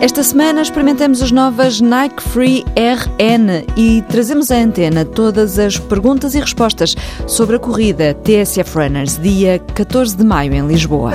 [0.00, 6.34] Esta semana experimentamos as novas Nike Free RN e trazemos à antena todas as perguntas
[6.34, 6.94] e respostas
[7.26, 11.12] sobre a corrida TSF Runners, dia 14 de maio em Lisboa.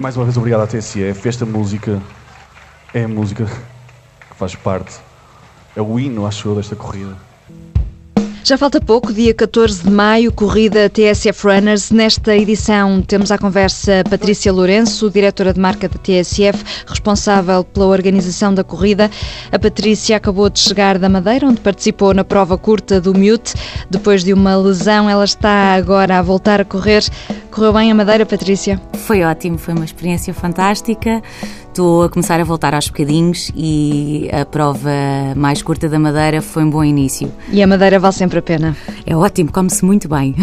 [0.00, 1.28] Mais uma vez obrigado à TSF.
[1.28, 2.00] Esta música
[2.94, 4.98] é a música que faz parte
[5.76, 7.14] é o hino, acho eu, desta corrida.
[8.42, 11.90] Já falta pouco, dia 14 de maio, corrida TSF Runners.
[11.90, 18.54] Nesta edição temos à conversa Patrícia Lourenço, diretora de marca da TSF, responsável pela organização
[18.54, 19.10] da corrida.
[19.50, 23.52] A Patrícia acabou de chegar da Madeira, onde participou na prova curta do Mute.
[23.90, 27.02] Depois de uma lesão, ela está agora a voltar a correr.
[27.50, 28.80] Correu bem a Madeira, Patrícia?
[28.94, 31.20] Foi ótimo, foi uma experiência fantástica.
[31.76, 34.88] Estou a começar a voltar aos bocadinhos e a prova
[35.36, 37.30] mais curta da Madeira foi um bom início.
[37.52, 38.74] E a Madeira vale sempre a pena?
[39.08, 40.34] É ótimo, come-se muito bem.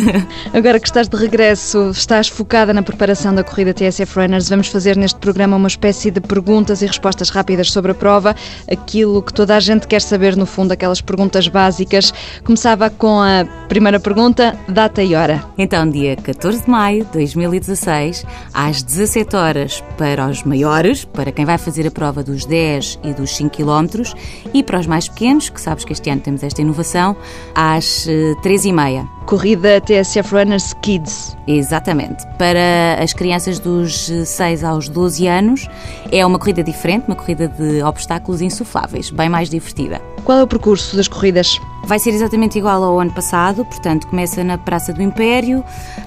[0.54, 4.96] Agora que estás de regresso, estás focada na preparação da corrida TSF Runners, vamos fazer
[4.96, 8.34] neste programa uma espécie de perguntas e respostas rápidas sobre a prova,
[8.72, 12.10] aquilo que toda a gente quer saber no fundo, aquelas perguntas básicas.
[12.42, 15.44] Começava com a primeira pergunta, data e hora.
[15.58, 21.44] Então, dia 14 de maio de 2016, às 17 horas para os maiores para quem
[21.44, 24.10] vai fazer a prova dos 10 e dos 5 km
[24.54, 27.14] e para os mais pequenos, que sabes que este ano temos esta inovação,
[27.54, 29.02] às 3h30.
[29.02, 31.36] Eh, Corrida TSF Runners Kids.
[31.46, 32.24] Exatamente.
[32.38, 35.68] Para as crianças dos 6 aos 12 anos,
[36.12, 40.00] é uma corrida diferente, uma corrida de obstáculos insufláveis, bem mais divertida.
[40.24, 41.60] Qual é o percurso das corridas?
[41.86, 45.64] Vai ser exatamente igual ao ano passado, portanto, começa na Praça do Império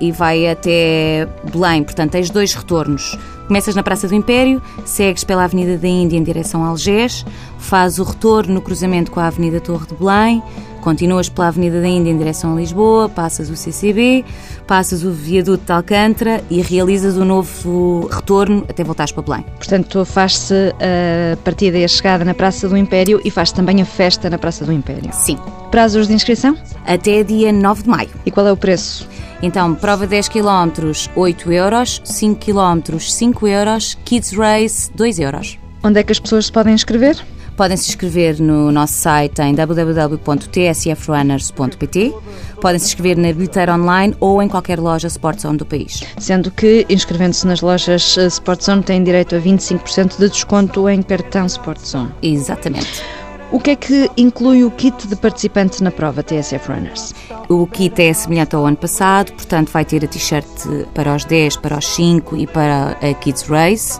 [0.00, 3.16] e vai até Belém, portanto, tens dois retornos.
[3.46, 7.24] Começas na Praça do Império, segues pela Avenida da Índia em direção a Algés,
[7.58, 10.42] fazes o retorno no cruzamento com a Avenida Torre de Belém,
[10.80, 14.24] continuas pela Avenida da Índia em direção a Lisboa, passas o CCB,
[14.66, 19.44] passas o viaduto de Alcântara e realizas o novo retorno até voltares para Belém.
[19.56, 23.84] Portanto, faz-se a partida e a chegada na Praça do Império e faz também a
[23.84, 25.10] festa na Praça do Império.
[25.12, 25.38] Sim.
[25.70, 26.56] Prazos de inscrição?
[26.84, 28.10] Até dia 9 de maio.
[28.26, 29.08] E qual é o preço?
[29.42, 35.58] Então, prova 10 km, 8 euros, 5 km, 5 euros, Kids Race, 2 euros.
[35.82, 37.16] Onde é que as pessoas se podem inscrever?
[37.56, 42.14] Podem se inscrever no nosso site em www.tsfrunners.pt.
[42.60, 46.04] Podem se inscrever na bilheteira online ou em qualquer loja Sportzone do país.
[46.18, 51.46] Sendo que, inscrevendo-se nas lojas eh, Sportzone, têm direito a 25% de desconto em cartão
[51.46, 52.10] Sportzone.
[52.22, 53.19] Exatamente.
[53.52, 57.12] O que é que inclui o kit de participante na prova TSF Runners?
[57.48, 60.46] O kit é semelhante ao ano passado, portanto vai ter a t-shirt
[60.94, 63.98] para os 10, para os 5 e para a Kids Race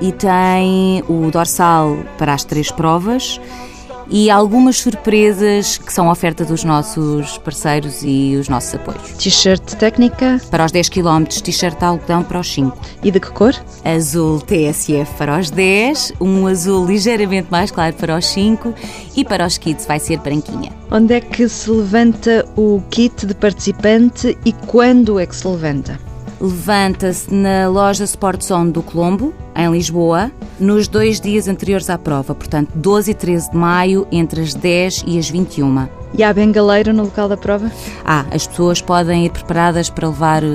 [0.00, 3.38] e tem o dorsal para as três provas
[4.08, 9.12] e algumas surpresas que são oferta dos nossos parceiros e os nossos apoios.
[9.12, 10.40] T-shirt técnica?
[10.50, 12.76] Para os 10 km, t-shirt algodão para os 5.
[13.02, 13.54] E de que cor?
[13.84, 18.74] Azul TSF para os 10, um azul ligeiramente mais claro para os 5
[19.16, 20.72] e para os kids vai ser branquinha.
[20.90, 25.98] Onde é que se levanta o kit de participante e quando é que se levanta?
[26.40, 32.34] Levanta-se na loja Sport Zone do Colombo, em Lisboa, nos dois dias anteriores à prova,
[32.34, 35.88] portanto 12 e 13 de maio, entre as 10 e as 21.
[36.14, 37.70] E há bengaleiro no local da prova?
[38.04, 40.46] Ah, as pessoas podem ir preparadas para levar eh,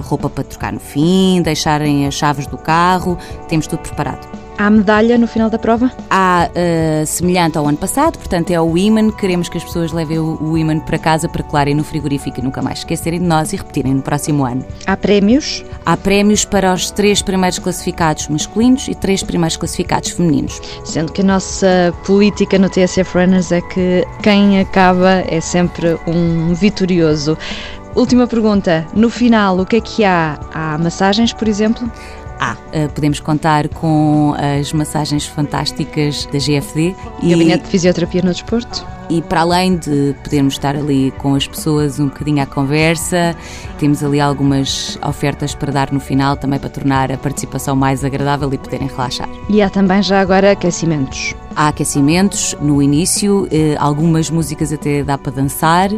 [0.00, 3.18] roupa para trocar no fim, deixarem as chaves do carro,
[3.48, 4.47] temos tudo preparado.
[4.58, 5.88] Há medalha no final da prova?
[6.10, 9.08] Há uh, semelhante ao ano passado, portanto é o imã.
[9.12, 12.60] Queremos que as pessoas levem o, imã para casa para colarem no frigorífico e nunca
[12.60, 14.66] mais esquecerem de nós e repetirem no próximo ano.
[14.84, 15.64] Há prémios?
[15.86, 20.60] Há prémios para os três primeiros classificados masculinos e três primeiros classificados femininos.
[20.84, 26.52] Sendo que a nossa política no TSF Runners é que quem acaba é sempre um
[26.52, 27.38] vitorioso.
[27.94, 28.84] Última pergunta.
[28.92, 30.36] No final, o que é que há?
[30.52, 31.88] Há massagens, por exemplo?
[32.40, 32.56] Ah,
[32.94, 36.94] podemos contar com as massagens fantásticas da GFD.
[37.22, 38.86] E Gabinete de Fisioterapia no Desporto?
[39.10, 43.34] E para além de podermos estar ali com as pessoas um bocadinho à conversa,
[43.78, 48.52] temos ali algumas ofertas para dar no final também para tornar a participação mais agradável
[48.52, 49.28] e poderem relaxar.
[49.48, 51.34] E há também já agora aquecimentos.
[51.58, 55.90] Há aquecimentos no início, eh, algumas músicas até dá para dançar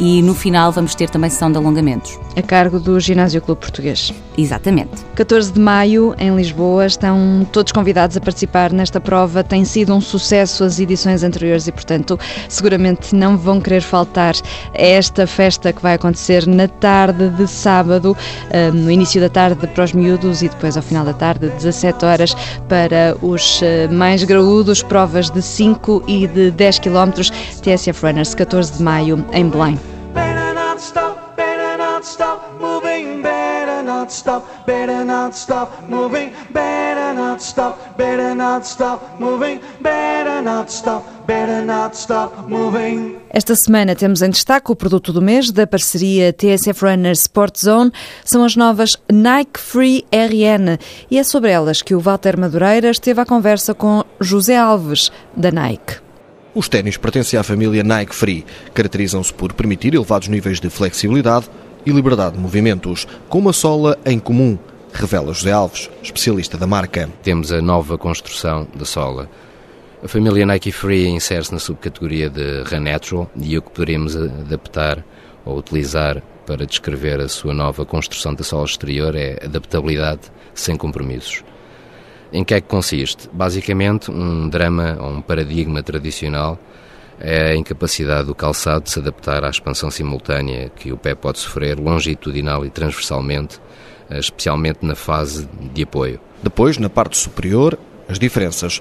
[0.00, 2.18] e no final vamos ter também sessão de alongamentos.
[2.36, 4.12] A cargo do Ginásio Clube Português.
[4.36, 5.04] Exatamente.
[5.14, 9.44] 14 de maio, em Lisboa, estão todos convidados a participar nesta prova.
[9.44, 12.18] Tem sido um sucesso as edições anteriores e, portanto,
[12.48, 14.34] seguramente não vão querer faltar
[14.74, 18.16] a esta festa que vai acontecer na tarde de sábado,
[18.50, 22.04] eh, no início da tarde para os miúdos e depois ao final da tarde, 17
[22.04, 22.36] horas,
[22.68, 27.10] para os eh, mais graúdos provas de 5 e de 10 km.
[27.60, 29.78] TSF Runners, 14 de maio, em Belém.
[34.08, 41.04] stop, better not stop moving, better not stop, better not stop moving, better not stop,
[41.26, 43.16] better not stop moving.
[43.30, 47.90] Esta semana temos em destaque o produto do mês da parceria TSF Runners Sport Zone,
[48.24, 50.78] são as novas Nike Free RN
[51.10, 55.50] e é sobre elas que o Walter Madureira esteve à conversa com José Alves, da
[55.50, 55.96] Nike.
[56.54, 58.46] Os ténis pertencem à família Nike Free.
[58.72, 61.50] Caracterizam-se por permitir elevados níveis de flexibilidade,
[61.86, 64.58] e liberdade de movimentos, com uma sola em comum,
[64.96, 67.08] revela José Alves, especialista da marca.
[67.22, 69.28] Temos a nova construção da sola.
[70.02, 75.04] A família Nike Free insere-se na subcategoria de Run Natural e o que poderemos adaptar
[75.44, 80.22] ou utilizar para descrever a sua nova construção da sola exterior é adaptabilidade
[80.54, 81.44] sem compromissos.
[82.32, 83.28] Em que é que consiste?
[83.32, 86.58] Basicamente, um drama ou um paradigma tradicional
[87.20, 91.38] é a incapacidade do calçado de se adaptar à expansão simultânea que o pé pode
[91.38, 93.60] sofrer longitudinal e transversalmente,
[94.10, 96.20] especialmente na fase de apoio.
[96.42, 98.80] Depois, na parte superior, as diferenças.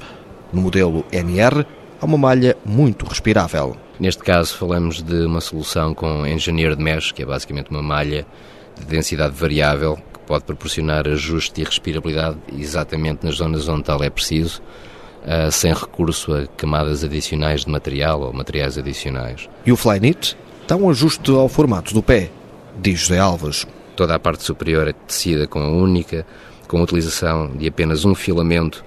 [0.54, 1.66] No modelo NR,
[2.00, 3.76] há uma malha muito respirável.
[4.00, 8.26] Neste caso, falamos de uma solução com Engineered Mesh, que é basicamente uma malha
[8.78, 14.10] de densidade variável que pode proporcionar ajuste e respirabilidade exatamente nas zonas onde tal é
[14.10, 14.62] preciso
[15.26, 19.50] uh, sem recurso a camadas adicionais de material ou materiais adicionais.
[19.66, 20.38] E o Flyknit
[20.68, 22.30] dá um ajuste ao formato do pé,
[22.78, 23.66] diz José Alves.
[23.96, 26.26] Toda a parte superior é tecida com a única,
[26.68, 28.84] com a utilização de apenas um filamento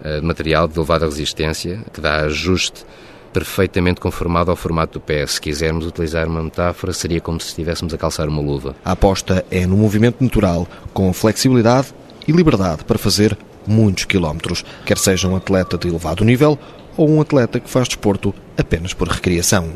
[0.00, 2.84] uh, de material de elevada resistência, que dá ajuste
[3.32, 5.26] perfeitamente conformado ao formato do pé.
[5.26, 8.74] Se quisermos utilizar uma metáfora, seria como se estivéssemos a calçar uma luva.
[8.82, 11.88] A aposta é no movimento natural, com flexibilidade
[12.26, 13.36] e liberdade para fazer
[13.66, 16.58] muitos quilómetros, quer seja um atleta de elevado nível
[16.96, 19.74] ou um atleta que faz desporto apenas por recreação.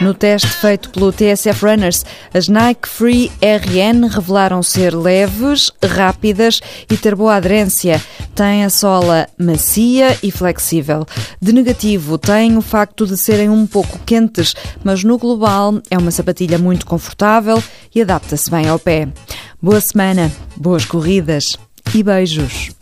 [0.00, 6.96] No teste feito pelo TSF Runners, as Nike Free RN revelaram ser leves, rápidas e
[6.96, 8.00] ter boa aderência.
[8.32, 11.04] Tem a sola macia e flexível.
[11.42, 14.54] De negativo, tem o facto de serem um pouco quentes,
[14.84, 17.60] mas no global é uma sapatilha muito confortável
[17.92, 19.08] e adapta-se bem ao pé.
[19.60, 21.56] Boa semana, boas corridas
[21.92, 22.77] e beijos.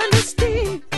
[0.00, 0.89] honesty.